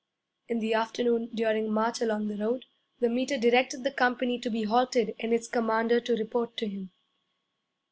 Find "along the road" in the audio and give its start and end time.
2.01-2.65